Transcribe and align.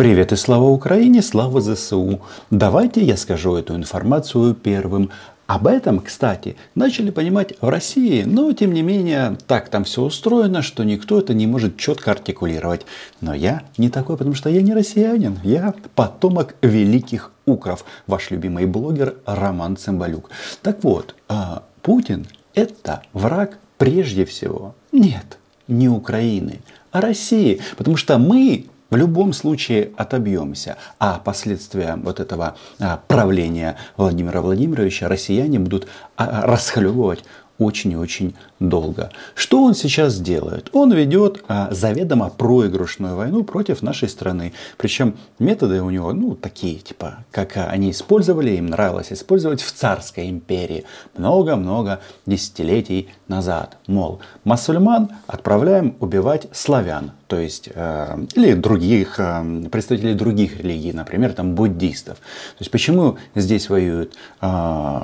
Привет 0.00 0.32
и 0.32 0.36
слава 0.36 0.64
Украине, 0.64 1.20
слава 1.20 1.60
ЗСУ. 1.60 2.22
Давайте 2.48 3.04
я 3.04 3.18
скажу 3.18 3.54
эту 3.56 3.76
информацию 3.76 4.54
первым. 4.54 5.10
Об 5.46 5.66
этом, 5.66 5.98
кстати, 5.98 6.56
начали 6.74 7.10
понимать 7.10 7.52
в 7.60 7.68
России, 7.68 8.22
но 8.22 8.50
тем 8.54 8.72
не 8.72 8.80
менее 8.80 9.36
так 9.46 9.68
там 9.68 9.84
все 9.84 10.00
устроено, 10.00 10.62
что 10.62 10.84
никто 10.84 11.18
это 11.18 11.34
не 11.34 11.46
может 11.46 11.76
четко 11.76 12.12
артикулировать. 12.12 12.86
Но 13.20 13.34
я 13.34 13.64
не 13.76 13.90
такой, 13.90 14.16
потому 14.16 14.34
что 14.34 14.48
я 14.48 14.62
не 14.62 14.72
россиянин, 14.72 15.38
я 15.44 15.74
потомок 15.94 16.54
великих 16.62 17.30
укров, 17.44 17.84
ваш 18.06 18.30
любимый 18.30 18.64
блогер 18.64 19.16
Роман 19.26 19.76
Цымбалюк. 19.76 20.30
Так 20.62 20.82
вот, 20.82 21.14
а, 21.28 21.64
Путин 21.82 22.26
это 22.54 23.02
враг 23.12 23.58
прежде 23.76 24.24
всего. 24.24 24.74
Нет, 24.92 25.36
не 25.68 25.90
Украины, 25.90 26.62
а 26.90 27.02
России. 27.02 27.60
Потому 27.76 27.98
что 27.98 28.16
мы 28.16 28.69
в 28.90 28.96
любом 28.96 29.32
случае 29.32 29.92
отобьемся. 29.96 30.76
А 30.98 31.18
последствия 31.18 31.96
вот 31.96 32.20
этого 32.20 32.56
а, 32.78 33.00
правления 33.08 33.76
Владимира 33.96 34.42
Владимировича 34.42 35.08
россияне 35.08 35.58
будут 35.58 35.88
а, 36.16 36.46
расхлебывать 36.46 37.24
очень 37.60 37.92
и 37.92 37.96
очень 37.96 38.34
долго. 38.58 39.10
Что 39.34 39.62
он 39.62 39.74
сейчас 39.74 40.18
делает? 40.18 40.70
Он 40.72 40.92
ведет 40.92 41.44
а, 41.46 41.68
заведомо 41.70 42.30
проигрышную 42.30 43.14
войну 43.16 43.44
против 43.44 43.82
нашей 43.82 44.08
страны. 44.08 44.54
Причем 44.78 45.16
методы 45.38 45.82
у 45.82 45.90
него, 45.90 46.12
ну, 46.12 46.34
такие, 46.34 46.76
типа, 46.76 47.24
как 47.30 47.56
они 47.56 47.90
использовали, 47.90 48.52
им 48.52 48.66
нравилось 48.66 49.12
использовать 49.12 49.60
в 49.60 49.72
царской 49.72 50.30
империи 50.30 50.84
много-много 51.16 52.00
десятилетий 52.24 53.10
назад. 53.28 53.76
Мол, 53.86 54.20
мусульман 54.44 55.10
отправляем 55.26 55.96
убивать 56.00 56.48
славян, 56.52 57.12
то 57.30 57.38
есть, 57.38 57.68
э, 57.72 58.26
или 58.34 58.54
других, 58.54 59.20
э, 59.20 59.68
представителей 59.70 60.14
других 60.14 60.58
религий, 60.58 60.92
например, 60.92 61.32
там, 61.32 61.54
буддистов. 61.54 62.18
То 62.18 62.58
есть, 62.58 62.72
почему 62.72 63.18
здесь 63.36 63.70
воюют 63.70 64.16
э, 64.40 64.98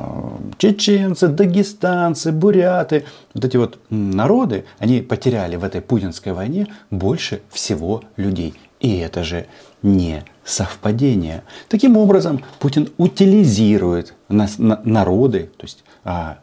чеченцы, 0.59 1.29
дагестанцы, 1.29 2.33
буряты, 2.33 3.05
вот 3.33 3.45
эти 3.45 3.57
вот 3.57 3.79
народы, 3.91 4.65
они 4.81 5.03
потеряли 5.03 5.55
в 5.55 5.63
этой 5.63 5.81
путинской 5.81 6.33
войне 6.33 6.67
больше 6.91 7.43
всего 7.51 8.03
людей. 8.17 8.55
И 8.81 8.99
это 8.99 9.23
же 9.23 9.47
не 9.83 10.25
совпадение. 10.45 11.45
Таким 11.69 11.97
образом, 11.97 12.45
Путин 12.59 12.89
утилизирует 12.97 14.15
нас, 14.29 14.59
на, 14.59 14.81
народы, 14.83 15.49
то 15.57 15.65
есть 15.65 15.85
а, 16.03 16.39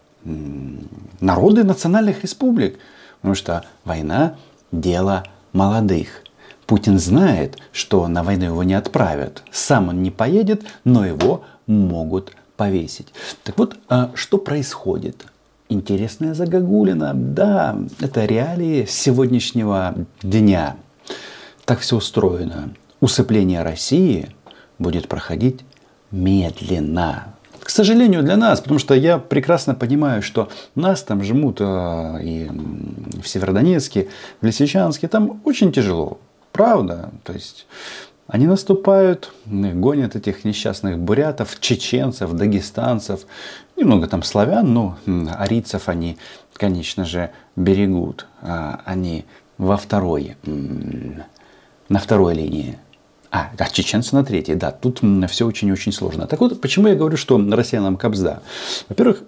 народы 1.19 1.65
национальных 1.65 2.23
республик. 2.23 2.79
Потому 3.19 3.35
что 3.35 3.65
война– 3.83 4.37
дело 4.73 5.23
молодых. 5.53 6.23
Путин 6.65 6.99
знает, 6.99 7.57
что 7.71 8.07
на 8.07 8.23
войну 8.23 8.45
его 8.45 8.63
не 8.63 8.73
отправят. 8.73 9.43
Сам 9.51 9.89
он 9.89 10.01
не 10.01 10.11
поедет, 10.11 10.63
но 10.83 11.05
его 11.05 11.43
могут 11.67 12.33
повесить. 12.57 13.13
Так 13.43 13.57
вот, 13.57 13.77
а, 13.89 14.11
что 14.15 14.37
происходит? 14.37 15.25
Интересная 15.69 16.33
загогулина. 16.33 17.13
Да, 17.13 17.77
это 17.99 18.25
реалии 18.25 18.85
сегодняшнего 18.85 19.95
дня. 20.21 20.75
Так 21.65 21.79
все 21.79 21.97
устроено. 21.97 22.71
Усыпление 22.99 23.63
России 23.63 24.29
будет 24.79 25.07
проходить 25.07 25.61
медленно. 26.11 27.32
К 27.63 27.69
сожалению 27.69 28.23
для 28.23 28.35
нас, 28.35 28.59
потому 28.59 28.77
что 28.77 28.93
я 28.93 29.17
прекрасно 29.17 29.73
понимаю, 29.73 30.21
что 30.21 30.49
нас 30.75 31.01
там 31.01 31.23
жмут 31.23 31.57
э, 31.61 32.19
и 32.21 32.49
в 33.21 33.27
Северодонецке, 33.27 34.09
в 34.41 34.45
Лисичанске, 34.45 35.07
там 35.07 35.41
очень 35.45 35.71
тяжело. 35.71 36.19
Правда. 36.51 37.11
То 37.23 37.31
есть 37.31 37.65
они 38.27 38.47
наступают, 38.47 39.33
гонят 39.45 40.17
этих 40.17 40.43
несчастных 40.43 40.99
бурятов, 40.99 41.57
чеченцев, 41.61 42.33
дагестанцев, 42.33 43.21
немного 43.77 44.07
там 44.07 44.23
славян, 44.23 44.73
но 44.73 44.97
арийцев 45.37 45.87
они, 45.87 46.17
конечно 46.53 47.05
же, 47.05 47.31
берегут. 47.55 48.27
А, 48.41 48.81
они 48.83 49.23
во 49.57 49.77
второй, 49.77 50.35
на 50.43 51.99
второй 51.99 52.35
линии. 52.35 52.77
А, 53.35 53.49
а 53.57 53.69
чеченцы 53.71 54.15
на 54.15 54.23
третьей, 54.23 54.53
да, 54.53 54.69
тут 54.69 55.01
все 55.27 55.47
очень-очень 55.47 55.91
сложно. 55.91 56.27
Так 56.27 56.39
вот, 56.39 56.61
почему 56.61 56.87
я 56.87 56.93
говорю, 56.93 57.17
что 57.17 57.43
россиянам 57.51 57.97
кобзда? 57.97 58.43
Во-первых, 58.89 59.23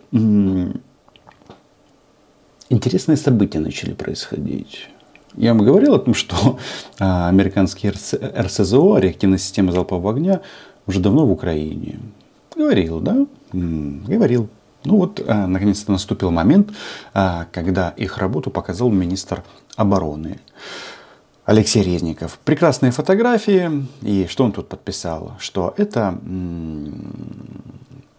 интересные 2.70 3.18
события 3.18 3.58
начали 3.58 3.94
происходить. 3.94 4.90
Я 5.36 5.56
вам 5.56 5.66
говорил 5.66 5.96
о 5.96 6.00
том, 6.00 6.14
что 6.14 6.60
а, 7.00 7.30
американский 7.30 7.90
РСЗО, 7.90 9.00
реактивная 9.00 9.40
система 9.40 9.72
залпового 9.72 10.12
огня, 10.12 10.42
уже 10.86 11.00
давно 11.00 11.26
в 11.26 11.32
Украине. 11.32 11.98
Говорил, 12.56 13.00
да? 13.00 13.26
Говорил. 13.52 14.50
Ну 14.84 14.98
вот, 14.98 15.20
а, 15.28 15.48
наконец-то 15.48 15.92
наступил 15.92 16.30
момент, 16.30 16.70
а, 17.16 17.48
когда 17.52 17.90
их 17.90 18.20
работу 18.20 18.52
показал 18.52 18.92
министр 18.92 19.44
обороны. 19.76 20.40
Алексей 21.46 21.84
Резников. 21.84 22.40
Прекрасные 22.44 22.92
фотографии. 22.92 23.88
И 24.02 24.26
что 24.28 24.44
он 24.46 24.52
тут 24.52 24.68
подписал? 24.68 25.34
Что 25.40 25.74
это 25.78 26.20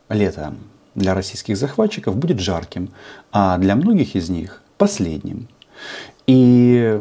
лето 0.08 0.54
для 0.94 1.14
российских 1.14 1.56
захватчиков 1.56 2.16
будет 2.16 2.38
жарким, 2.38 2.90
а 3.32 3.58
для 3.58 3.74
многих 3.74 4.14
из 4.14 4.30
них 4.30 4.62
последним. 4.78 5.48
И 6.28 7.00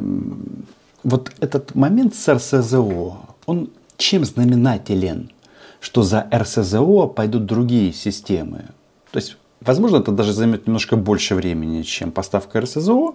вот 1.03 1.31
этот 1.40 1.75
момент 1.75 2.16
с 2.16 2.34
РСЗО, 2.34 3.18
он 3.46 3.69
чем 3.97 4.25
знаменателен? 4.25 5.31
Что 5.80 6.02
за 6.02 6.28
РСЗО 6.34 7.06
пойдут 7.08 7.46
другие 7.46 7.94
системы. 7.94 8.66
То 9.12 9.19
есть 9.19 9.38
Возможно, 9.66 9.98
это 9.98 10.12
даже 10.12 10.34
займет 10.34 10.68
немножко 10.68 10.96
больше 10.96 11.36
времени, 11.36 11.81
чем 11.81 12.12
поставка 12.12 12.62
РСЗО, 12.62 13.14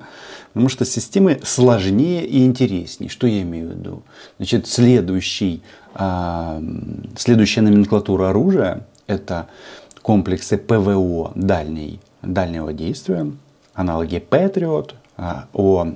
потому 0.52 0.68
что 0.68 0.84
системы 0.84 1.40
сложнее 1.44 2.26
и 2.26 2.44
интереснее. 2.44 3.08
Что 3.08 3.26
я 3.26 3.42
имею 3.42 3.68
в 3.68 3.70
виду? 3.72 4.02
Значит, 4.38 4.66
следующий, 4.66 5.62
а, 5.94 6.60
следующая 7.16 7.60
номенклатура 7.60 8.30
оружия– 8.30 8.86
это 9.06 9.46
комплексы 10.02 10.58
ПВО 10.58 11.32
дальней, 11.34 12.00
дальнего 12.22 12.72
действия, 12.72 13.30
аналоги 13.74 14.16
Patriot, 14.16 14.94
а, 15.16 15.46
о 15.52 15.92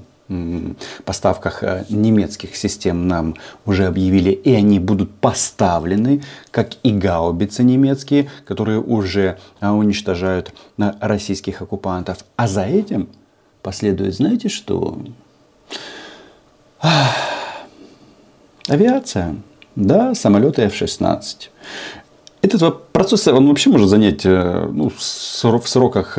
поставках 1.04 1.62
э, 1.62 1.84
немецких 1.90 2.56
систем 2.56 3.06
нам 3.08 3.36
уже 3.66 3.86
объявили, 3.86 4.30
и 4.30 4.54
они 4.54 4.78
будут 4.78 5.10
поставлены, 5.14 6.22
как 6.50 6.72
и 6.82 6.92
гаубицы 6.92 7.62
немецкие, 7.62 8.30
которые 8.46 8.80
уже 8.80 9.38
э, 9.60 9.68
уничтожают 9.68 10.54
э, 10.78 10.92
российских 11.00 11.60
оккупантов. 11.60 12.24
А 12.36 12.48
за 12.48 12.62
этим 12.62 13.08
последует, 13.62 14.14
знаете 14.14 14.48
что? 14.48 14.98
Авиация. 18.68 19.36
Да, 19.76 20.14
самолеты 20.14 20.62
F-16. 20.62 21.50
Этот 22.40 22.88
процесс, 22.88 23.26
он 23.26 23.48
вообще 23.48 23.70
может 23.70 23.88
занять 23.88 24.24
ну, 24.24 24.90
в 24.90 25.02
сроках 25.02 26.18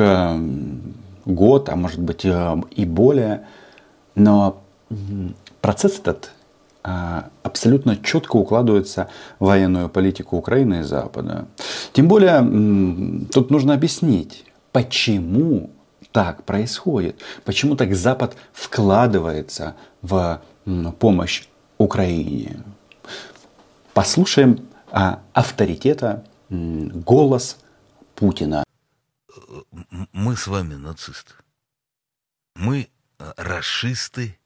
год, 1.24 1.68
а 1.68 1.76
может 1.76 2.00
быть 2.00 2.24
и 2.24 2.84
более. 2.84 3.46
Но 4.16 4.60
процесс 5.60 6.00
этот 6.00 6.32
а, 6.82 7.30
абсолютно 7.42 7.96
четко 7.96 8.36
укладывается 8.36 9.08
в 9.38 9.46
военную 9.46 9.88
политику 9.88 10.36
Украины 10.36 10.80
и 10.80 10.82
Запада. 10.82 11.46
Тем 11.92 12.08
более, 12.08 12.40
тут 13.32 13.50
нужно 13.50 13.74
объяснить, 13.74 14.44
почему 14.72 15.70
так 16.12 16.44
происходит, 16.44 17.20
почему 17.44 17.76
так 17.76 17.94
Запад 17.94 18.36
вкладывается 18.52 19.76
в 20.02 20.40
помощь 20.98 21.44
Украине. 21.76 22.62
Послушаем 23.92 24.68
а, 24.90 25.20
авторитета, 25.32 26.24
голос 26.48 27.58
Путина. 28.14 28.64
Мы 30.12 30.36
с 30.36 30.46
вами 30.46 30.74
нацисты. 30.74 31.34
Мы 32.54 32.88
расисты, 33.36 34.38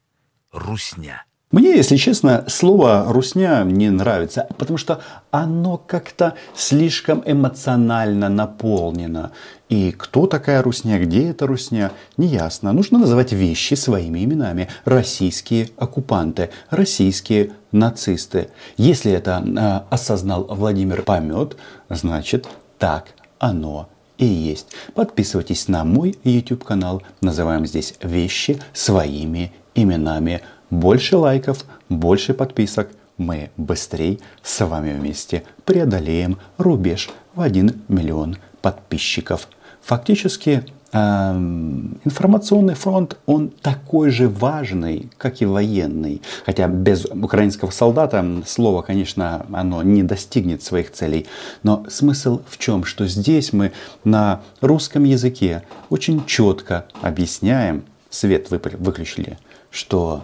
русня. 0.51 1.25
Мне, 1.51 1.75
если 1.75 1.97
честно, 1.97 2.45
слово 2.47 3.07
«русня» 3.09 3.63
не 3.65 3.89
нравится, 3.89 4.47
потому 4.57 4.77
что 4.77 5.01
оно 5.31 5.77
как-то 5.77 6.35
слишком 6.55 7.23
эмоционально 7.25 8.29
наполнено. 8.29 9.33
И 9.67 9.91
кто 9.91 10.27
такая 10.27 10.63
русня, 10.63 10.97
где 10.97 11.29
эта 11.29 11.45
русня, 11.47 11.91
неясно. 12.15 12.71
Нужно 12.71 12.99
называть 12.99 13.33
вещи 13.33 13.73
своими 13.73 14.23
именами. 14.23 14.69
Российские 14.85 15.69
оккупанты, 15.75 16.51
российские 16.69 17.51
нацисты. 17.73 18.47
Если 18.77 19.11
это 19.11 19.43
э, 19.45 19.93
осознал 19.93 20.45
Владимир 20.45 21.01
Помет, 21.03 21.57
значит 21.89 22.47
так 22.79 23.07
оно 23.39 23.89
и 24.21 24.25
есть. 24.25 24.67
Подписывайтесь 24.93 25.67
на 25.67 25.83
мой 25.83 26.15
YouTube 26.23 26.63
канал. 26.63 27.01
Называем 27.19 27.65
здесь 27.65 27.95
вещи 28.01 28.61
своими 28.71 29.51
именами. 29.75 30.41
Больше 30.69 31.17
лайков, 31.17 31.65
больше 31.89 32.33
подписок, 32.33 32.89
мы 33.17 33.51
быстрее 33.57 34.19
с 34.41 34.65
вами 34.65 34.93
вместе 34.93 35.43
преодолеем 35.65 36.37
рубеж 36.57 37.09
в 37.35 37.41
1 37.41 37.81
миллион 37.87 38.37
подписчиков. 38.61 39.47
Фактически 39.81 40.65
информационный 40.93 42.73
фронт, 42.73 43.17
он 43.25 43.49
такой 43.49 44.09
же 44.09 44.27
важный, 44.27 45.09
как 45.17 45.41
и 45.41 45.45
военный. 45.45 46.21
Хотя 46.45 46.67
без 46.67 47.05
украинского 47.05 47.71
солдата 47.71 48.43
слово, 48.45 48.81
конечно, 48.81 49.45
оно 49.53 49.83
не 49.83 50.03
достигнет 50.03 50.63
своих 50.63 50.91
целей. 50.91 51.27
Но 51.63 51.85
смысл 51.89 52.41
в 52.47 52.57
чем? 52.57 52.83
Что 52.83 53.07
здесь 53.07 53.53
мы 53.53 53.71
на 54.03 54.41
русском 54.59 55.05
языке 55.05 55.63
очень 55.89 56.25
четко 56.25 56.85
объясняем, 57.01 57.85
свет 58.09 58.49
выключили, 58.49 59.37
что 59.69 60.23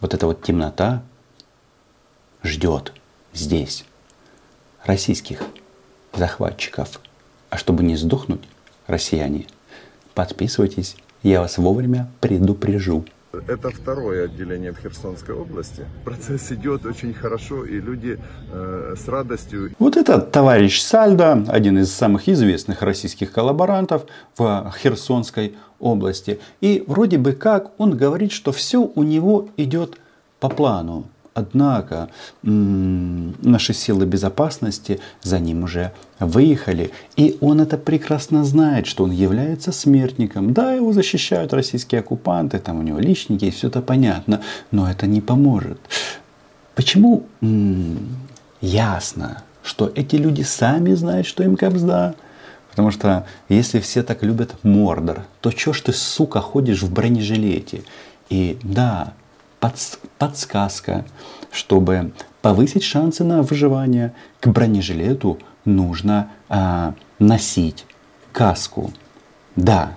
вот 0.00 0.14
эта 0.14 0.26
вот 0.26 0.42
темнота 0.42 1.02
ждет 2.42 2.92
здесь 3.32 3.84
российских 4.84 5.44
захватчиков. 6.12 7.00
А 7.50 7.56
чтобы 7.56 7.84
не 7.84 7.96
сдохнуть, 7.96 8.42
россияне– 8.88 9.46
Подписывайтесь, 10.14 10.96
я 11.22 11.40
вас 11.40 11.58
вовремя 11.58 12.08
предупрежу. 12.20 13.04
Это 13.46 13.70
второе 13.70 14.24
отделение 14.24 14.72
в 14.72 14.78
Херсонской 14.78 15.34
области. 15.34 15.84
Процесс 16.04 16.50
идет 16.50 16.84
очень 16.84 17.14
хорошо, 17.14 17.64
и 17.64 17.80
люди 17.80 18.18
э, 18.52 18.94
с 18.98 19.06
радостью... 19.06 19.72
Вот 19.78 19.96
это 19.96 20.20
товарищ 20.20 20.80
Сальдо, 20.80 21.44
один 21.46 21.78
из 21.78 21.92
самых 21.92 22.28
известных 22.28 22.82
российских 22.82 23.30
коллаборантов 23.30 24.06
в 24.36 24.74
Херсонской 24.82 25.54
области. 25.78 26.40
И 26.60 26.82
вроде 26.88 27.18
бы 27.18 27.32
как 27.32 27.70
он 27.78 27.96
говорит, 27.96 28.32
что 28.32 28.50
все 28.50 28.78
у 28.78 29.02
него 29.04 29.48
идет 29.56 29.98
по 30.40 30.48
плану. 30.48 31.04
Однако 31.40 32.08
наши 32.42 33.74
силы 33.74 34.06
безопасности 34.06 35.00
за 35.22 35.38
ним 35.38 35.64
уже 35.64 35.92
выехали. 36.18 36.90
И 37.16 37.36
он 37.40 37.60
это 37.60 37.76
прекрасно 37.76 38.44
знает, 38.44 38.86
что 38.86 39.04
он 39.04 39.10
является 39.10 39.72
смертником. 39.72 40.52
Да, 40.52 40.72
его 40.72 40.92
защищают 40.92 41.52
российские 41.52 42.00
оккупанты, 42.00 42.58
там 42.58 42.78
у 42.78 42.82
него 42.82 42.98
личники, 42.98 43.46
и 43.46 43.50
все 43.50 43.68
это 43.68 43.80
понятно. 43.82 44.40
Но 44.70 44.90
это 44.90 45.06
не 45.06 45.20
поможет. 45.20 45.78
Почему? 46.74 47.24
ясно, 48.60 49.42
что 49.62 49.90
эти 49.94 50.16
люди 50.16 50.42
сами 50.42 50.94
знают, 50.94 51.26
что 51.26 51.42
им 51.42 51.56
кобзда. 51.56 52.14
Потому 52.70 52.90
что 52.92 53.26
если 53.48 53.80
все 53.80 54.02
так 54.02 54.22
любят 54.22 54.54
Мордор, 54.62 55.24
то 55.40 55.50
чё 55.50 55.72
ж 55.72 55.80
ты, 55.80 55.92
сука, 55.92 56.40
ходишь 56.40 56.82
в 56.82 56.92
бронежилете? 56.92 57.82
И 58.28 58.58
да, 58.62 59.14
подсказка. 60.18 61.04
Чтобы 61.52 62.12
повысить 62.42 62.82
шансы 62.82 63.24
на 63.24 63.42
выживание, 63.42 64.14
к 64.40 64.48
бронежилету 64.48 65.38
нужно 65.64 66.30
а, 66.48 66.94
носить 67.18 67.86
каску. 68.32 68.92
Да, 69.56 69.92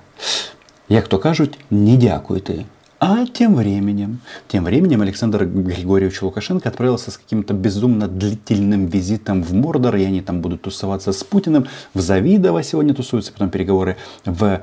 як 0.89 1.07
то 1.07 1.19
кажуть, 1.19 1.57
не 1.69 1.97
дякуйте. 1.97 2.65
А 3.05 3.25
тем 3.25 3.55
временем, 3.55 4.21
тем 4.47 4.63
временем 4.63 5.01
Александр 5.01 5.43
Григорьевич 5.43 6.21
Лукашенко 6.21 6.69
отправился 6.69 7.11
с 7.11 7.17
каким-то 7.17 7.53
безумно 7.53 8.07
длительным 8.07 8.85
визитом 8.85 9.43
в 9.43 9.53
Мордор, 9.53 9.97
и 9.97 10.05
они 10.05 10.21
там 10.21 10.39
будут 10.39 10.61
тусоваться 10.61 11.11
с 11.11 11.21
Путиным. 11.21 11.67
В 11.93 11.99
Завидово 11.99 12.63
сегодня 12.63 12.93
тусуются, 12.93 13.33
потом 13.33 13.49
переговоры 13.49 13.97
в 14.23 14.61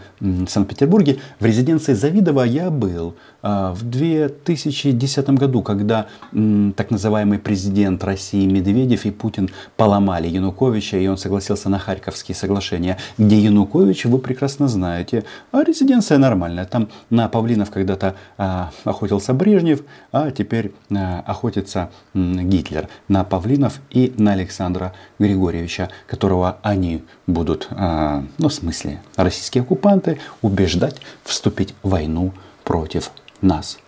Санкт-Петербурге. 0.49 1.19
В 1.39 1.45
резиденции 1.45 1.93
Завидова 1.93 2.45
я 2.45 2.71
был 2.71 3.15
в 3.43 3.83
2010 3.83 5.31
году, 5.31 5.63
когда 5.63 6.07
так 6.31 6.91
называемый 6.91 7.39
президент 7.39 8.05
России 8.05 8.47
Медведев 8.47 9.07
и 9.07 9.11
Путин 9.11 9.51
поломали 9.77 10.29
Януковича, 10.29 10.99
и 10.99 11.07
он 11.07 11.17
согласился 11.17 11.69
на 11.69 11.79
Харьковские 11.79 12.35
соглашения, 12.35 12.99
где 13.19 13.39
Янукович, 13.39 14.07
вы 14.07 14.19
прекрасно 14.19 14.69
знаете, 14.69 15.25
а 15.53 15.63
резиденция 15.65 16.19
нормальная. 16.19 16.67
Там 16.67 16.89
на 17.11 17.29
Павлинов 17.29 17.71
когда-то 17.71 18.15
а, 18.39 18.71
охотился 18.85 19.35
Брежнев, 19.35 19.83
а 20.13 20.31
теперь 20.31 20.73
а, 20.91 21.23
охотится 21.27 21.91
Гитлер. 22.15 22.89
На 23.09 23.25
Павлинов 23.25 23.81
и 23.91 24.13
на 24.17 24.33
Александра 24.33 24.93
Григорьевича, 25.19 25.91
которого 26.07 26.59
они 26.63 27.03
будут, 27.27 27.69
а, 27.71 28.25
ну 28.39 28.49
в 28.49 28.55
смысле, 28.55 29.01
российские 29.17 29.63
оккупанты, 29.63 30.19
убеждать 30.43 30.97
вступить 31.25 31.75
в 31.83 31.91
войну 31.91 32.33
против 32.65 33.11
нас. 33.43 33.79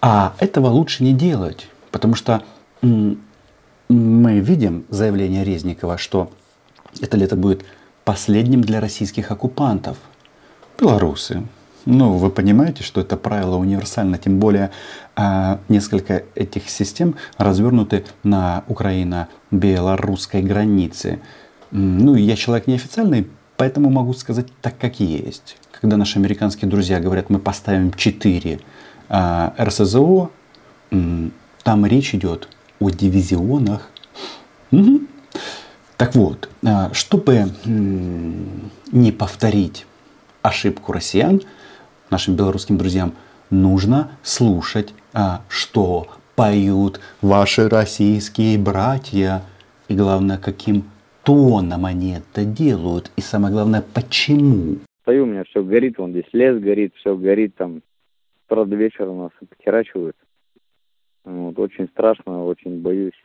А 0.00 0.34
этого 0.38 0.68
лучше 0.68 1.04
не 1.04 1.12
делать, 1.12 1.68
потому 1.90 2.14
что 2.14 2.42
мы 2.82 4.38
видим 4.40 4.84
заявление 4.90 5.44
Резникова, 5.44 5.98
что 5.98 6.30
это 7.00 7.16
лето 7.16 7.36
будет 7.36 7.64
последним 8.04 8.60
для 8.62 8.80
российских 8.80 9.30
оккупантов. 9.30 9.98
Белорусы, 10.78 11.42
ну, 11.90 12.18
вы 12.18 12.30
понимаете, 12.30 12.82
что 12.82 13.00
это 13.00 13.16
правило 13.16 13.56
универсально, 13.56 14.18
тем 14.18 14.38
более 14.38 14.70
а, 15.16 15.58
несколько 15.68 16.24
этих 16.34 16.68
систем 16.68 17.16
развернуты 17.38 18.04
на 18.22 18.62
Украино-белорусской 18.68 20.42
границе. 20.42 21.20
Ну, 21.70 22.14
я 22.14 22.36
человек 22.36 22.66
неофициальный, 22.66 23.26
поэтому 23.56 23.88
могу 23.90 24.12
сказать 24.12 24.48
так, 24.60 24.76
как 24.78 25.00
есть. 25.00 25.56
Когда 25.80 25.96
наши 25.96 26.18
американские 26.18 26.70
друзья 26.70 27.00
говорят, 27.00 27.30
мы 27.30 27.38
поставим 27.38 27.92
4 27.92 28.56
а, 28.56 28.58
РСЗО, 29.10 30.30
там 30.90 31.86
речь 31.86 32.14
идет 32.14 32.48
о 32.80 32.90
дивизионах. 32.90 33.90
Угу. 34.70 35.00
Так 35.96 36.14
вот, 36.14 36.48
а, 36.64 36.92
чтобы 36.92 37.46
не 37.64 39.12
повторить 39.12 39.86
ошибку 40.42 40.92
россиян, 40.92 41.40
нашим 42.10 42.36
белорусским 42.36 42.78
друзьям, 42.78 43.14
нужно 43.50 44.12
слушать, 44.22 44.94
а, 45.12 45.42
что 45.48 46.08
поют 46.36 47.00
ваши 47.20 47.68
российские 47.68 48.58
братья. 48.58 49.42
И 49.88 49.94
главное, 49.94 50.38
каким 50.38 50.84
тоном 51.24 51.84
они 51.84 52.12
это 52.12 52.44
делают. 52.44 53.10
И 53.16 53.20
самое 53.20 53.52
главное, 53.52 53.82
почему. 53.92 54.76
Стою, 55.02 55.24
у 55.24 55.26
меня 55.26 55.44
все 55.50 55.62
горит, 55.62 55.98
вон 55.98 56.12
здесь 56.12 56.28
лес 56.32 56.60
горит, 56.60 56.94
все 56.96 57.16
горит, 57.16 57.56
там, 57.56 57.82
правда, 58.48 58.74
вечером 58.76 59.18
нас 59.18 59.32
потерачивают. 59.48 60.16
Вот, 61.24 61.58
очень 61.58 61.88
страшно, 61.88 62.44
очень 62.44 62.80
боюсь. 62.80 63.20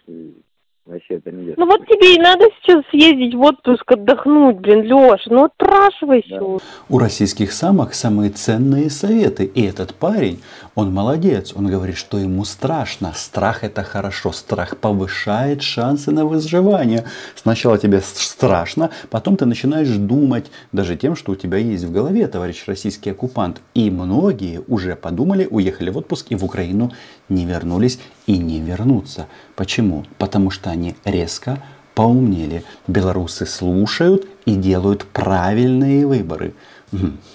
Вообще 0.85 1.15
это 1.15 1.31
не 1.31 1.53
Ну 1.56 1.65
вот 1.65 1.88
тебе 1.88 2.15
и 2.15 2.19
надо 2.19 2.44
сейчас 2.61 2.83
съездить 2.92 3.33
в 3.33 3.42
отпуск, 3.42 3.90
отдохнуть, 3.90 4.57
блин, 4.57 4.81
Леша, 4.81 5.23
ну 5.28 5.45
отпрашивайся. 5.45 6.40
Да. 6.40 6.57
У 6.90 6.97
российских 6.97 7.54
самок 7.54 7.94
самые 7.94 8.31
ценные 8.31 8.90
советы. 8.90 9.45
И 9.45 9.63
этот 9.63 9.95
парень, 9.95 10.42
он 10.75 10.94
молодец. 10.94 11.54
Он 11.56 11.68
говорит, 11.68 11.95
что 11.95 12.18
ему 12.18 12.44
страшно. 12.44 13.13
Страх 13.16 13.63
это 13.63 13.83
хорошо. 13.83 14.33
Страх 14.33 14.75
повышает 14.75 15.61
шансы 15.61 16.11
на 16.11 16.25
выживание. 16.25 17.06
Сначала 17.35 17.78
тебе 17.78 18.02
страшно, 18.02 18.90
потом 19.09 19.37
ты 19.37 19.45
начинаешь 19.45 19.87
думать 19.87 20.52
даже 20.73 20.97
тем, 20.97 21.16
что 21.16 21.31
у 21.31 21.35
тебя 21.35 21.59
есть 21.59 21.85
в 21.85 21.94
голове, 21.94 22.28
товарищ 22.28 22.61
российский 22.68 23.11
оккупант. 23.11 23.61
И 23.73 23.90
многие 23.90 24.61
уже 24.68 24.97
подумали, 24.97 25.47
уехали 25.49 25.90
в 25.90 25.97
отпуск 25.97 26.28
и 26.31 26.35
в 26.35 26.44
Украину 26.44 26.92
не 27.30 27.45
вернулись 27.45 27.99
и 28.27 28.37
не 28.37 28.59
вернутся. 28.59 29.27
Почему? 29.56 30.03
Потому 30.18 30.49
что 30.49 30.69
они 30.69 30.95
резко 31.06 31.57
поумнели. 31.95 32.63
Белорусы 32.87 33.45
слушают 33.45 34.27
и 34.45 34.56
делают 34.56 35.06
правильные 35.06 36.06
выборы. 36.06 36.53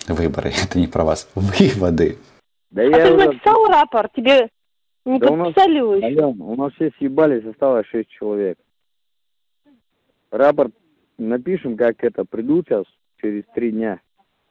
Выборы, 0.08 0.50
это 0.50 0.78
не 0.78 0.86
про 0.86 1.04
вас. 1.04 1.28
Выводы. 1.34 2.18
Да 2.70 2.82
а 2.82 2.84
я 2.84 3.06
ты 3.06 3.14
уже... 3.14 3.26
написал 3.26 3.66
рапорт? 3.66 4.12
Тебе 4.14 4.48
не 5.04 5.18
да 5.18 5.28
подписали 5.28 5.80
у 5.80 5.92
нас, 5.92 6.02
Ален, 6.02 6.42
у 6.42 6.56
нас 6.56 6.72
все 6.74 6.90
съебались, 6.98 7.44
осталось 7.44 7.86
шесть 7.86 8.10
человек. 8.10 8.58
Рапорт 10.30 10.74
напишем, 11.16 11.76
как 11.76 12.04
это, 12.04 12.24
придут 12.24 12.66
сейчас, 12.68 12.84
через 13.20 13.44
три 13.54 13.72
дня. 13.72 14.00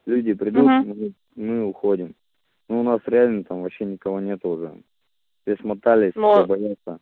Люди 0.06 0.34
придут, 0.34 0.63
угу. 0.63 0.96
мы, 0.96 1.13
мы 1.36 1.65
уходим. 1.65 2.15
Ну, 2.70 2.79
у 2.82 2.84
нас 2.84 3.01
реально 3.06 3.44
там 3.44 3.62
вообще 3.62 3.86
никого 3.86 4.20
нет 4.20 4.44
уже. 4.44 4.74
Все 5.48 5.56
смотались, 5.62 6.12
Но... 6.16 6.34
все 6.34 6.46
боятся. 6.46 7.00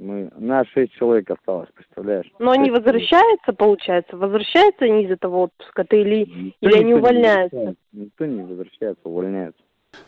Мы, 0.00 0.30
нас 0.36 0.66
шесть 0.68 0.92
человек 0.94 1.30
осталось, 1.30 1.68
представляешь? 1.74 2.26
Но 2.38 2.50
они 2.50 2.70
возвращаются, 2.70 3.52
получается? 3.52 4.16
Возвращаются 4.16 4.84
они 4.84 5.04
из 5.04 5.10
этого 5.10 5.44
отпуска? 5.44 5.84
Ты 5.84 6.00
или, 6.00 6.54
или 6.60 6.78
они 6.78 6.94
увольняются? 6.94 7.74
Никто 7.92 8.26
не 8.26 8.42
возвращается, 8.42 9.00
увольняются. 9.08 9.60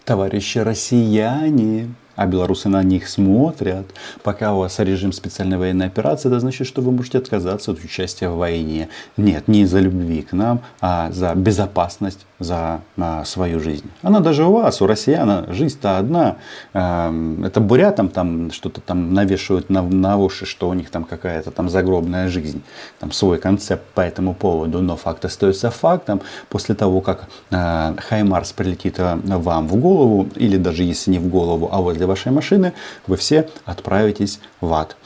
товарищи 0.05 0.59
россияне, 0.59 1.89
а 2.17 2.27
белорусы 2.27 2.69
на 2.69 2.83
них 2.83 3.09
смотрят. 3.09 3.87
Пока 4.23 4.55
у 4.55 4.59
вас 4.59 4.79
режим 4.79 5.13
специальной 5.13 5.59
военной 5.59 5.87
операции, 5.87 6.29
это 6.29 6.41
значит, 6.41 6.67
что 6.67 6.83
вы 6.83 6.93
можете 6.93 7.19
отказаться 7.19 7.73
от 7.73 7.83
участия 7.85 8.29
в 8.29 8.37
войне. 8.37 8.89
Нет, 9.17 9.49
не 9.49 9.63
из-за 9.63 9.81
любви 9.81 10.23
к 10.23 10.33
нам, 10.33 10.61
а 10.81 11.11
за 11.13 11.35
безопасность, 11.35 12.27
за 12.39 12.81
а, 12.97 13.25
свою 13.25 13.61
жизнь. 13.61 13.89
Она 14.03 14.21
даже 14.21 14.45
у 14.45 14.53
вас, 14.53 14.81
у 14.81 14.87
россиян, 14.87 15.53
жизнь-то 15.53 15.99
одна. 15.99 16.37
Э, 16.73 17.13
это 17.45 17.61
бурятам 17.61 18.09
там 18.09 18.51
что-то 18.51 18.81
там 18.81 19.15
навешивают 19.15 19.71
на, 19.71 19.83
на 19.83 20.17
уши, 20.17 20.47
что 20.47 20.69
у 20.69 20.75
них 20.75 20.91
там 20.91 21.05
какая-то 21.05 21.51
там 21.51 21.69
загробная 21.69 22.29
жизнь. 22.29 22.63
Там 22.99 23.13
свой 23.13 23.39
концепт 23.39 23.85
по 23.95 24.01
этому 24.01 24.35
поводу. 24.35 24.81
Но 24.81 24.97
факт 24.97 25.25
остается 25.25 25.71
фактом. 25.71 26.23
После 26.49 26.75
того, 26.75 27.01
как 27.01 27.29
э, 27.51 27.95
Хаймарс 28.09 28.53
прилетит 28.53 28.99
э, 28.99 29.17
вам 29.25 29.69
в 29.69 29.77
голову, 29.77 30.29
или 30.37 30.57
даже 30.57 30.83
если 30.83 31.11
не 31.13 31.19
в 31.19 31.29
голову, 31.29 31.69
а 31.71 31.81
возле 32.01 32.07
вашей 32.07 32.33
машины, 32.33 32.73
вы 33.07 33.17
все 33.17 33.49
отправитесь 33.65 34.41
в 34.61 34.73
ад. 34.73 34.97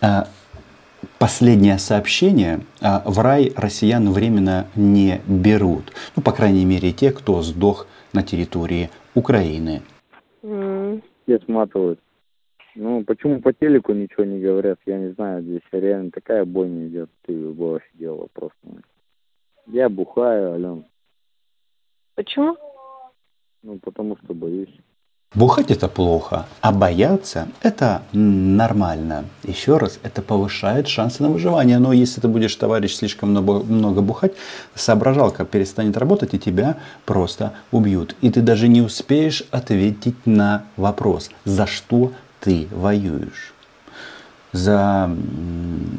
А, 0.00 0.28
последнее 1.18 1.78
сообщение. 1.78 2.60
А, 2.80 3.02
в 3.06 3.18
рай 3.20 3.52
россиян 3.56 4.10
временно 4.10 4.66
не 4.76 5.20
берут. 5.26 5.92
Ну, 6.16 6.22
по 6.22 6.32
крайней 6.32 6.64
мере, 6.64 6.92
те, 6.92 7.12
кто 7.12 7.42
сдох 7.42 7.86
на 8.12 8.22
территории 8.22 8.90
Украины. 9.14 9.82
Все 10.42 11.38
сматывают. 11.44 11.98
Ну, 12.74 13.04
почему 13.04 13.40
по 13.40 13.52
телеку 13.52 13.92
ничего 13.92 14.24
не 14.24 14.40
говорят, 14.40 14.78
я 14.86 14.98
не 14.98 15.12
знаю. 15.12 15.42
Здесь 15.42 15.62
реально 15.72 16.10
такая 16.10 16.44
бойня 16.44 16.88
идет. 16.88 17.10
Ты 17.26 17.32
бы 17.32 17.76
офигела 17.76 18.28
просто. 18.32 18.56
Я 19.66 19.88
бухаю, 19.88 20.54
Ален. 20.54 20.84
Почему? 22.14 22.56
Ну, 23.62 23.78
потому 23.78 24.16
что 24.16 24.34
боюсь. 24.34 24.74
Бухать 25.34 25.70
это 25.70 25.88
плохо, 25.88 26.44
а 26.60 26.72
бояться 26.72 27.48
это 27.62 28.02
нормально. 28.12 29.24
Еще 29.44 29.78
раз, 29.78 29.98
это 30.02 30.20
повышает 30.20 30.88
шансы 30.88 31.22
на 31.22 31.30
выживание. 31.30 31.78
Но 31.78 31.94
если 31.94 32.20
ты 32.20 32.28
будешь, 32.28 32.54
товарищ, 32.54 32.96
слишком 32.96 33.30
много, 33.30 33.64
много 33.64 34.02
бухать, 34.02 34.32
соображалка 34.74 35.46
перестанет 35.46 35.96
работать 35.96 36.34
и 36.34 36.38
тебя 36.38 36.76
просто 37.06 37.54
убьют. 37.70 38.14
И 38.20 38.30
ты 38.30 38.42
даже 38.42 38.68
не 38.68 38.82
успеешь 38.82 39.42
ответить 39.50 40.26
на 40.26 40.64
вопрос, 40.76 41.30
за 41.46 41.66
что 41.66 42.12
ты 42.40 42.68
воюешь 42.70 43.54
за 44.52 45.10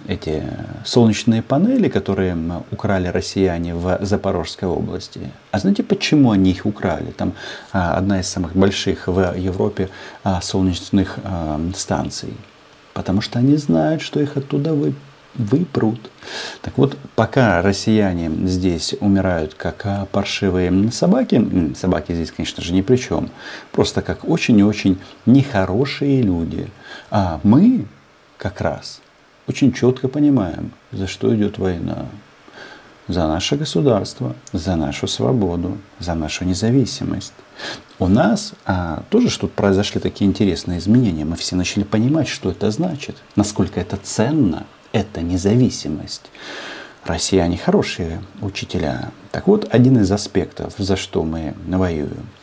эти 0.07 0.43
солнечные 0.85 1.41
панели, 1.41 1.89
которые 1.89 2.37
украли 2.71 3.07
россияне 3.07 3.73
в 3.73 3.99
Запорожской 4.01 4.67
области. 4.67 5.21
А 5.51 5.59
знаете, 5.59 5.83
почему 5.83 6.31
они 6.31 6.51
их 6.51 6.65
украли? 6.65 7.11
Там 7.11 7.33
а, 7.71 7.95
одна 7.95 8.19
из 8.19 8.27
самых 8.27 8.55
больших 8.55 9.07
в 9.07 9.35
Европе 9.35 9.89
а, 10.23 10.41
солнечных 10.41 11.17
а, 11.23 11.59
станций. 11.75 12.33
Потому 12.93 13.21
что 13.21 13.39
они 13.39 13.57
знают, 13.57 14.01
что 14.03 14.19
их 14.19 14.37
оттуда 14.37 14.73
вы, 14.73 14.93
выпрут. 15.33 16.11
Так 16.61 16.77
вот, 16.77 16.95
пока 17.15 17.61
россияне 17.63 18.29
здесь 18.47 18.93
умирают 18.99 19.55
как 19.55 20.07
паршивые 20.11 20.91
собаки, 20.91 21.73
собаки 21.75 22.13
здесь, 22.13 22.31
конечно 22.31 22.61
же, 22.61 22.71
ни 22.73 22.81
при 22.81 22.97
чем, 22.97 23.31
просто 23.71 24.03
как 24.03 24.29
очень 24.29 24.59
и 24.59 24.63
очень 24.63 24.99
нехорошие 25.25 26.21
люди, 26.21 26.69
а 27.09 27.39
мы 27.41 27.87
как 28.43 28.59
раз 28.59 28.99
очень 29.47 29.71
четко 29.71 30.09
понимаем, 30.09 30.73
за 30.91 31.07
что 31.07 31.33
идет 31.33 31.57
война. 31.57 32.07
За 33.07 33.25
наше 33.27 33.55
государство, 33.55 34.35
за 34.51 34.75
нашу 34.75 35.07
свободу, 35.07 35.77
за 35.99 36.13
нашу 36.13 36.43
независимость. 36.43 37.33
У 37.99 38.07
нас 38.07 38.53
а, 38.65 39.03
тоже 39.09 39.29
что-то 39.29 39.53
произошли 39.53 40.01
такие 40.01 40.29
интересные 40.29 40.79
изменения. 40.79 41.23
Мы 41.23 41.37
все 41.37 41.55
начали 41.55 41.83
понимать, 41.83 42.27
что 42.27 42.51
это 42.51 42.69
значит, 42.69 43.15
насколько 43.37 43.79
это 43.79 43.97
ценно, 43.97 44.65
эта 44.91 45.21
независимость. 45.21 46.23
Россияне 47.05 47.57
хорошие 47.57 48.21
учителя. 48.41 49.11
Так 49.31 49.47
вот, 49.47 49.67
один 49.73 49.99
из 49.99 50.11
аспектов, 50.11 50.73
за 50.77 50.97
что 50.97 51.23
мы 51.23 51.53
воюем– 51.65 52.27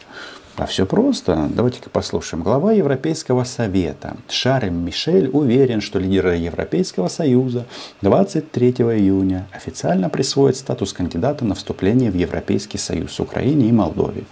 а 0.57 0.67
все 0.67 0.87
просто. 0.87 1.49
Давайте-ка 1.55 1.91
послушаем. 1.91 2.43
Глава 2.43 2.73
Европейского 2.73 3.45
совета 3.45 4.17
Шарль 4.29 4.71
Мишель 4.71 5.29
уверен, 5.33 5.81
что 5.81 5.99
лидеры 5.99 6.37
Европейского 6.37 7.09
союза 7.09 7.67
23 8.03 8.71
июня 8.71 9.47
официально 9.53 10.09
присвоят 10.09 10.57
статус 10.57 10.93
кандидата 10.93 11.45
на 11.45 11.55
вступление 11.55 12.11
в 12.11 12.15
Европейский 12.15 12.79
союз 12.79 13.21
Украине 13.21 13.69
и 13.69 13.73
Молдове. 13.73 14.25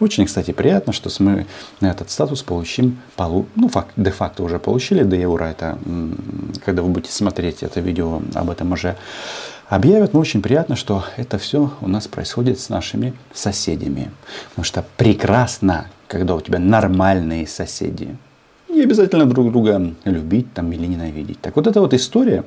Очень, 0.00 0.26
кстати, 0.26 0.52
приятно, 0.52 0.92
что 0.92 1.10
мы 1.22 1.46
этот 1.80 2.10
статус 2.10 2.42
получим, 2.42 2.98
полу, 3.16 3.46
ну, 3.54 3.68
факт, 3.68 3.92
де-факто 3.96 4.42
уже 4.42 4.58
получили, 4.58 5.02
до 5.02 5.16
евро 5.16 5.44
это, 5.44 5.78
когда 6.64 6.82
вы 6.82 6.88
будете 6.88 7.12
смотреть 7.12 7.62
это 7.62 7.80
видео, 7.80 8.20
об 8.34 8.50
этом 8.50 8.72
уже 8.72 8.96
объявят. 9.68 10.14
Но 10.14 10.20
очень 10.20 10.42
приятно, 10.42 10.76
что 10.76 11.04
это 11.16 11.38
все 11.38 11.72
у 11.80 11.88
нас 11.88 12.06
происходит 12.06 12.60
с 12.60 12.68
нашими 12.68 13.14
соседями. 13.32 14.10
Потому 14.50 14.64
что 14.64 14.84
прекрасно, 14.96 15.88
когда 16.08 16.34
у 16.34 16.40
тебя 16.40 16.58
нормальные 16.58 17.46
соседи. 17.46 18.16
Не 18.68 18.82
обязательно 18.82 19.24
друг 19.24 19.50
друга 19.50 19.94
любить 20.04 20.52
там, 20.52 20.70
или 20.72 20.86
ненавидеть. 20.86 21.40
Так 21.40 21.56
вот 21.56 21.66
эта 21.66 21.80
вот 21.80 21.94
история 21.94 22.44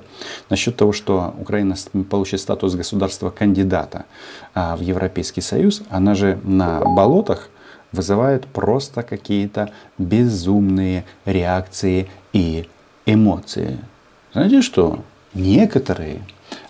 насчет 0.50 0.76
того, 0.76 0.92
что 0.92 1.34
Украина 1.40 1.76
получит 2.10 2.40
статус 2.40 2.76
государства-кандидата 2.76 4.06
а, 4.54 4.76
в 4.76 4.82
Европейский 4.82 5.42
Союз, 5.42 5.82
она 5.90 6.14
же 6.14 6.40
на 6.44 6.82
болотах 6.82 7.50
вызывает 7.92 8.46
просто 8.46 9.02
какие-то 9.02 9.72
безумные 9.98 11.06
реакции 11.26 12.10
и 12.34 12.68
эмоции. 13.08 13.80
Знаете 14.34 14.62
что? 14.62 15.00
Некоторые 15.34 16.22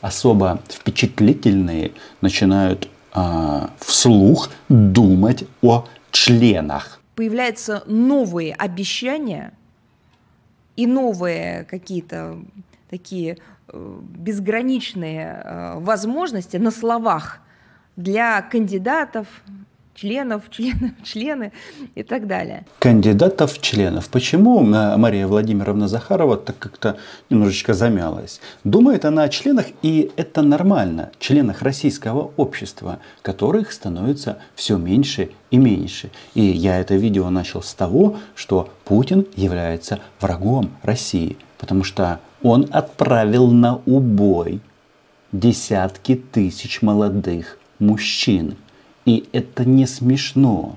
особо 0.02 0.62
впечатлительные 0.70 1.92
начинают 2.22 2.90
а, 3.12 3.72
вслух 3.80 4.50
думать 4.70 5.46
о 5.62 5.86
членах. 6.12 7.00
Появляются 7.16 7.84
новые 7.86 8.54
обещания 8.54 9.54
и 10.76 10.88
новые 10.88 11.66
какие-то 11.66 12.40
такие 12.90 13.38
э, 13.68 14.00
безграничные 14.02 15.42
э, 15.44 15.80
возможности 15.80 16.58
на 16.58 16.72
словах 16.72 17.40
для 17.96 18.42
кандидатов, 18.42 19.28
членов, 20.00 20.44
членов, 20.52 20.92
члены 21.04 21.52
и 21.96 22.04
так 22.04 22.28
далее. 22.28 22.66
Кандидатов 22.80 23.60
членов. 23.62 24.10
Почему 24.10 24.62
э, 24.62 24.98
Мария 24.98 25.28
Владимировна 25.28 25.88
Захарова 25.88 26.38
так 26.38 26.58
как-то 26.58 26.98
немножечко 27.30 27.74
замялась? 27.74 28.40
Думает 28.64 29.06
она 29.06 29.24
о 29.24 29.30
членах, 29.30 29.66
и 29.82 30.12
это 30.16 30.42
нормально, 30.42 31.12
членах 31.20 31.62
российского 31.62 32.32
общества, 32.38 33.00
которых 33.22 33.72
становится 33.72 34.38
все 34.56 34.78
меньше 34.78 35.32
и 35.52 35.58
меньше. 35.58 36.12
И 36.34 36.42
я 36.42 36.80
это 36.80 36.96
видео 36.96 37.30
начал 37.30 37.62
с 37.62 37.74
того, 37.74 38.18
что 38.36 38.70
Путин 38.86 39.26
является 39.36 40.00
врагом 40.22 40.72
России, 40.84 41.38
потому 41.58 41.84
что 41.84 42.20
он 42.42 42.68
отправил 42.72 43.52
на 43.52 43.82
убой 43.86 44.62
десятки 45.32 46.16
тысяч 46.16 46.82
молодых 46.82 47.58
мужчин– 47.80 48.56
и 49.10 49.28
это 49.32 49.66
не 49.66 49.88
смешно. 49.88 50.76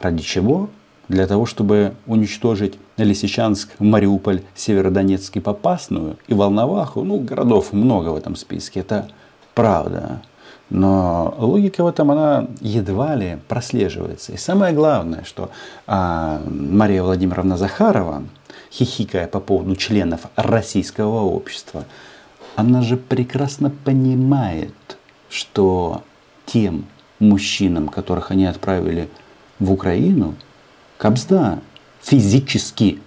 Ради 0.00 0.22
чего? 0.22 0.70
Для 1.08 1.26
того, 1.26 1.46
чтобы 1.46 1.94
уничтожить 2.06 2.78
Лисичанск, 2.96 3.70
Мариуполь, 3.80 4.42
Северодонецк 4.54 5.36
и 5.36 5.40
Попасную 5.40 6.16
и 6.28 6.34
Волноваху. 6.34 7.02
Ну, 7.02 7.18
городов 7.18 7.72
много 7.72 8.10
в 8.10 8.16
этом 8.16 8.36
списке, 8.36 8.80
это 8.80 9.08
правда. 9.54 10.22
Но 10.70 11.34
логика 11.38 11.82
в 11.82 11.88
этом, 11.88 12.12
она 12.12 12.46
едва 12.60 13.16
ли 13.16 13.38
прослеживается. 13.48 14.30
И 14.30 14.36
самое 14.36 14.72
главное, 14.72 15.24
что 15.24 15.50
а, 15.88 16.40
Мария 16.48 17.02
Владимировна 17.02 17.56
Захарова, 17.56 18.22
хихикая 18.70 19.26
по 19.26 19.40
поводу 19.40 19.74
членов 19.74 20.20
российского 20.36 21.22
общества, 21.22 21.84
она 22.54 22.82
же 22.82 22.96
прекрасно 22.96 23.72
понимает, 23.84 24.72
что 25.28 26.04
тем 26.54 26.86
мужчинам, 27.18 27.88
которых 27.88 28.30
они 28.30 28.46
отправили 28.46 29.08
в 29.58 29.72
Украину, 29.72 30.36
кабзда 30.98 31.58
физически. 32.00 33.00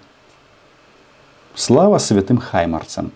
Слава 1.56 1.98
святым 1.98 2.40
хаймарцам. 2.40 3.14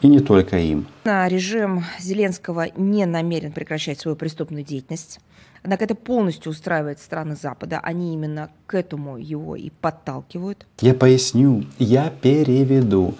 И 0.00 0.06
не 0.06 0.20
только 0.20 0.58
им. 0.58 0.86
Режим 1.04 1.84
Зеленского 1.98 2.68
не 2.76 3.04
намерен 3.04 3.50
прекращать 3.50 3.98
свою 3.98 4.16
преступную 4.16 4.64
деятельность. 4.64 5.18
Однако 5.64 5.84
это 5.84 5.96
полностью 5.96 6.52
устраивает 6.52 7.00
страны 7.00 7.34
Запада. 7.34 7.80
Они 7.82 8.14
именно 8.14 8.50
к 8.66 8.76
этому 8.76 9.18
его 9.18 9.56
и 9.56 9.70
подталкивают. 9.70 10.66
Я 10.80 10.94
поясню, 10.94 11.64
я 11.80 12.10
переведу. 12.10 13.14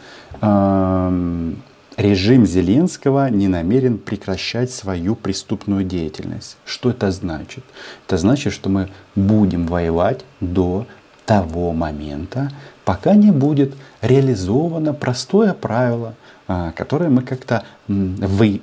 Режим 2.01 2.47
Зеленского 2.47 3.29
не 3.31 3.47
намерен 3.47 3.99
прекращать 3.99 4.71
свою 4.71 5.15
преступную 5.15 5.85
деятельность. 5.85 6.57
Что 6.65 6.91
это 6.91 7.11
значит? 7.11 7.63
Это 8.07 8.17
значит, 8.17 8.53
что 8.53 8.71
мы 8.71 8.89
будем 9.15 9.67
воевать 9.67 10.25
до 10.41 10.87
того 11.27 11.73
момента, 11.73 12.51
пока 12.85 13.15
не 13.15 13.31
будет 13.31 13.75
реализовано 14.01 14.95
простое 14.95 15.53
правило, 15.53 16.15
а, 16.49 16.73
которое 16.73 17.11
мы 17.11 17.23
как-то 17.23 17.65
вы 17.87 18.61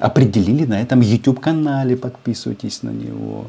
определили 0.00 0.64
на 0.64 0.80
этом 0.80 1.02
YouTube-канале, 1.02 1.96
подписывайтесь 1.96 2.82
на 2.82 2.90
него. 2.90 3.46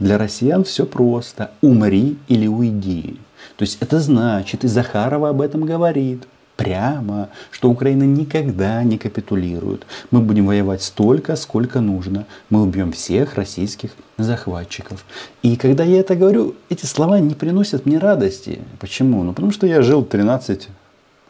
Для 0.00 0.18
россиян 0.18 0.64
все 0.64 0.84
просто. 0.84 1.52
Умри 1.62 2.18
или 2.28 2.46
уйди. 2.46 3.18
То 3.56 3.62
есть 3.62 3.78
это 3.80 4.00
значит, 4.00 4.64
и 4.64 4.68
Захарова 4.68 5.30
об 5.30 5.40
этом 5.40 5.64
говорит 5.64 6.26
прямо, 6.58 7.28
что 7.52 7.70
Украина 7.70 8.02
никогда 8.02 8.82
не 8.82 8.98
капитулирует. 8.98 9.86
Мы 10.10 10.20
будем 10.20 10.46
воевать 10.46 10.82
столько, 10.82 11.36
сколько 11.36 11.80
нужно. 11.80 12.26
Мы 12.50 12.62
убьем 12.62 12.90
всех 12.90 13.36
российских 13.36 13.90
захватчиков. 14.18 15.04
И 15.42 15.56
когда 15.56 15.84
я 15.84 16.00
это 16.00 16.16
говорю, 16.16 16.56
эти 16.68 16.84
слова 16.84 17.20
не 17.20 17.34
приносят 17.34 17.86
мне 17.86 17.98
радости. 17.98 18.58
Почему? 18.80 19.22
Ну 19.22 19.32
потому 19.32 19.52
что 19.52 19.68
я 19.68 19.82
жил 19.82 20.04
13 20.04 20.68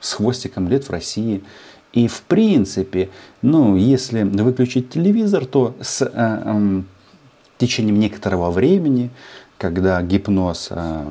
с 0.01 0.13
хвостиком 0.15 0.69
лет 0.69 0.85
в 0.85 0.91
России. 0.91 1.43
И 1.93 2.09
в 2.09 2.23
принципе, 2.23 3.11
ну, 3.43 3.77
если 3.77 4.23
выключить 4.23 4.89
телевизор, 4.89 5.45
то 5.45 5.75
с 5.81 6.03
э, 6.03 6.09
э, 6.15 6.83
течением 7.59 7.99
некоторого 7.99 8.51
времени, 8.51 9.11
когда 9.59 10.01
гипноз 10.01 10.69
э, 10.71 11.11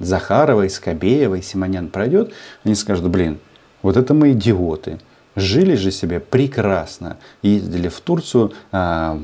Захаровой, 0.00 0.68
Скобеевой, 0.68 1.42
Симонян 1.42 1.88
пройдет, 1.88 2.32
они 2.64 2.74
скажут, 2.74 3.08
блин, 3.08 3.38
вот 3.82 3.96
это 3.96 4.12
мы 4.12 4.32
идиоты. 4.32 4.98
Жили 5.36 5.76
же 5.76 5.92
себе 5.92 6.18
прекрасно. 6.18 7.16
Ездили 7.42 7.88
в 7.88 8.00
Турцию, 8.00 8.52
э, 8.72 9.18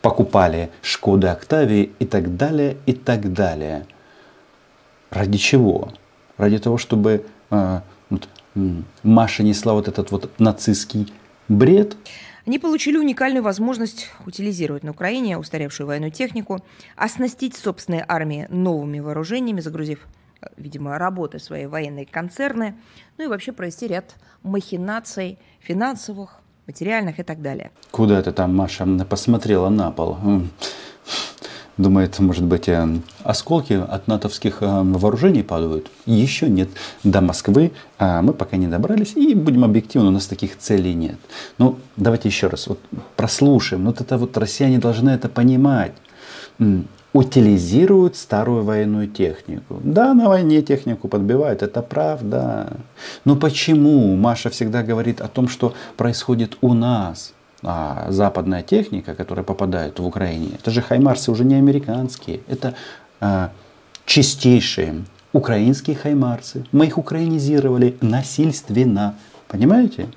покупали 0.00 0.70
Шкоды 0.82 1.26
Октавии 1.26 1.90
и 1.98 2.06
так 2.06 2.36
далее, 2.36 2.76
и 2.86 2.92
так 2.92 3.32
далее. 3.32 3.86
Ради 5.10 5.38
чего? 5.38 5.92
Ради 6.36 6.58
того, 6.58 6.78
чтобы 6.78 7.26
вот, 7.50 8.28
Маша 9.02 9.42
несла 9.42 9.74
вот 9.74 9.88
этот 9.88 10.10
вот 10.10 10.30
нацистский 10.38 11.12
бред. 11.50 11.96
Они 12.46 12.58
получили 12.58 12.96
уникальную 12.96 13.42
возможность 13.42 14.08
утилизировать 14.26 14.82
на 14.82 14.92
Украине 14.92 15.36
устаревшую 15.36 15.86
военную 15.86 16.10
технику, 16.10 16.60
оснастить 16.96 17.54
собственные 17.54 18.04
армии 18.08 18.46
новыми 18.48 19.00
вооружениями, 19.00 19.60
загрузив, 19.60 20.06
видимо, 20.56 20.96
работы 20.98 21.38
своей 21.38 21.66
военной 21.66 22.06
концерны, 22.06 22.76
ну 23.18 23.24
и 23.24 23.26
вообще 23.26 23.52
провести 23.52 23.86
ряд 23.86 24.14
махинаций 24.42 25.38
финансовых, 25.60 26.40
материальных 26.66 27.18
и 27.18 27.22
так 27.22 27.42
далее. 27.42 27.72
Куда 27.90 28.22
ты 28.22 28.32
там, 28.32 28.56
Маша, 28.56 28.86
посмотрела 29.08 29.68
на 29.68 29.90
пол? 29.90 30.16
Думает, 31.80 32.18
может 32.18 32.44
быть, 32.44 32.68
э, 32.68 32.86
осколки 33.22 33.72
от 33.72 34.06
натовских 34.06 34.58
э, 34.60 34.66
вооружений 34.82 35.42
падают? 35.42 35.90
Еще 36.04 36.46
нет. 36.50 36.68
До 37.04 37.22
Москвы 37.22 37.72
а 37.98 38.20
мы 38.20 38.34
пока 38.34 38.58
не 38.58 38.66
добрались. 38.66 39.16
И 39.16 39.34
будем 39.34 39.64
объективны, 39.64 40.08
у 40.08 40.10
нас 40.10 40.26
таких 40.26 40.58
целей 40.58 40.92
нет. 40.92 41.16
Ну, 41.56 41.78
давайте 41.96 42.28
еще 42.28 42.48
раз 42.48 42.66
вот 42.66 42.78
прослушаем. 43.16 43.86
Вот 43.86 44.02
это 44.02 44.18
вот 44.18 44.36
россияне 44.36 44.78
должны 44.78 45.08
это 45.08 45.30
понимать. 45.30 45.92
Утилизируют 47.14 48.16
старую 48.16 48.62
военную 48.62 49.08
технику. 49.08 49.80
Да, 49.82 50.12
на 50.12 50.28
войне 50.28 50.60
технику 50.60 51.08
подбивают, 51.08 51.62
это 51.62 51.80
правда. 51.80 52.68
Но 53.24 53.36
почему 53.36 54.16
Маша 54.16 54.50
всегда 54.50 54.82
говорит 54.82 55.22
о 55.22 55.28
том, 55.28 55.48
что 55.48 55.72
происходит 55.96 56.58
у 56.60 56.74
нас? 56.74 57.32
А, 57.62 58.06
западная 58.10 58.62
техника, 58.62 59.14
которая 59.14 59.44
попадает 59.44 59.98
в 59.98 60.06
Украине, 60.06 60.52
это 60.54 60.70
же 60.70 60.82
хаймарсы 60.82 61.30
уже 61.30 61.44
не 61.44 61.54
американские, 61.54 62.40
это 62.48 62.74
а, 63.20 63.50
чистейшие 64.06 65.04
украинские 65.32 65.96
хаймарсы. 65.96 66.64
Мы 66.72 66.86
их 66.86 66.98
украинизировали 66.98 67.96
насильственно. 68.00 69.14
Понимаете? 69.48 70.08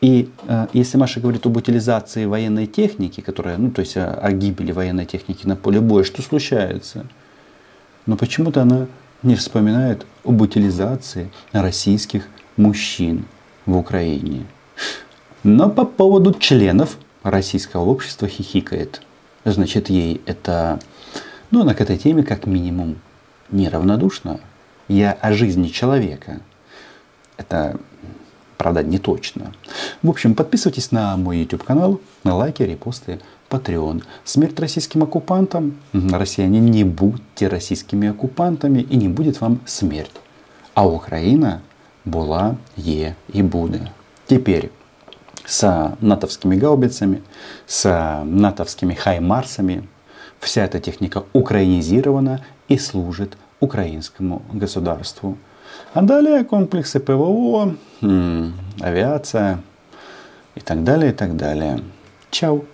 И 0.00 0.30
э, 0.46 0.66
если 0.72 0.98
Маша 0.98 1.20
говорит 1.20 1.46
об 1.46 1.56
утилизации 1.56 2.26
военной 2.26 2.66
техники, 2.66 3.20
которая, 3.20 3.56
ну, 3.56 3.70
то 3.70 3.80
есть 3.80 3.96
о, 3.96 4.12
о 4.12 4.32
гибели 4.32 4.72
военной 4.72 5.06
техники 5.06 5.46
на 5.46 5.56
поле 5.56 5.80
боя, 5.80 6.04
что 6.04 6.22
случается? 6.22 7.06
Но 8.04 8.16
почему-то 8.16 8.62
она 8.62 8.86
не 9.22 9.34
вспоминает 9.36 10.06
об 10.24 10.40
утилизации 10.40 11.30
российских 11.52 12.28
мужчин 12.56 13.24
в 13.64 13.76
Украине. 13.76 14.46
Но 15.42 15.70
по 15.70 15.84
поводу 15.84 16.34
членов 16.34 16.96
российского 17.22 17.84
общества 17.84 18.28
хихикает. 18.28 19.02
Значит, 19.44 19.90
ей 19.90 20.20
это... 20.26 20.78
Ну, 21.50 21.62
она 21.62 21.74
к 21.74 21.80
этой 21.80 21.96
теме 21.96 22.22
как 22.22 22.46
минимум 22.46 22.96
неравнодушна. 23.50 24.40
Я 24.88 25.12
о 25.12 25.32
жизни 25.32 25.68
человека. 25.68 26.40
Это, 27.36 27.78
правда, 28.56 28.82
не 28.82 28.98
точно. 28.98 29.52
В 30.02 30.10
общем, 30.10 30.34
подписывайтесь 30.34 30.90
на 30.90 31.16
мой 31.16 31.38
YouTube 31.38 31.62
канал, 31.62 32.00
на 32.24 32.34
лайки, 32.34 32.62
репосты, 32.62 33.20
Patreon. 33.50 34.02
Смерть 34.24 34.58
российским 34.58 35.02
оккупантам. 35.02 35.76
Россияне, 35.92 36.58
не 36.58 36.84
будьте 36.84 37.48
российскими 37.48 38.08
оккупантами 38.08 38.80
и 38.80 38.96
не 38.96 39.08
будет 39.08 39.40
вам 39.40 39.60
смерть. 39.66 40.10
А 40.74 40.86
Украина 40.86 41.62
была, 42.04 42.56
е 42.76 43.16
и 43.32 43.42
будет. 43.42 43.82
Теперь 44.26 44.70
с 45.46 45.96
натовскими 46.00 46.56
гаубицами, 46.56 47.22
с 47.66 48.22
натовскими 48.24 48.94
хаймарсами. 48.94 49.88
Вся 50.40 50.64
эта 50.64 50.80
техника 50.80 51.24
украинизирована 51.32 52.44
и 52.68 52.76
служит 52.78 53.38
украинскому 53.60 54.42
государству. 54.52 55.38
А 55.94 56.02
далее 56.02 56.44
комплексы 56.44 57.00
ПВО, 57.00 57.74
авиация 58.80 59.60
и 60.54 60.60
так 60.60 60.84
далее, 60.84 61.12
и 61.12 61.14
так 61.14 61.36
далее. 61.36 61.82
Чао! 62.30 62.64